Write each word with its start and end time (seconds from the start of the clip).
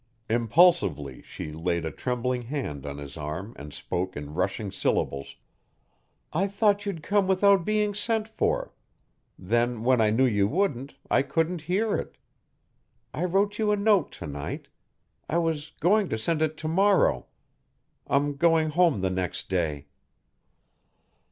Impulsively 0.29 1.21
she 1.21 1.51
laid 1.51 1.85
a 1.85 1.91
trembling 1.91 2.41
hand 2.41 2.87
on 2.87 2.97
his 2.97 3.17
arm 3.17 3.53
and 3.55 3.71
spoke 3.71 4.17
in 4.17 4.33
rushing 4.33 4.71
syllables. 4.71 5.35
"I 6.33 6.47
thought 6.47 6.87
you'd 6.87 7.03
come 7.03 7.27
without 7.27 7.63
being 7.65 7.93
sent 7.93 8.27
for 8.27 8.73
then 9.37 9.83
when 9.83 10.01
I 10.01 10.09
knew 10.09 10.25
you 10.25 10.47
wouldn't, 10.47 10.95
I 11.11 11.21
couldn't 11.21 11.61
hear 11.69 11.95
it. 11.95 12.17
I 13.13 13.25
wrote 13.25 13.59
you 13.59 13.71
a 13.71 13.77
note 13.77 14.11
to 14.13 14.25
night.... 14.25 14.69
I 15.29 15.37
was 15.37 15.73
going 15.79 16.09
to 16.09 16.17
send 16.17 16.41
it 16.41 16.57
to 16.57 16.67
morrow.... 16.67 17.27
I'm 18.07 18.37
going 18.37 18.71
home 18.71 19.01
the 19.01 19.11
next 19.11 19.49
day." 19.49 19.85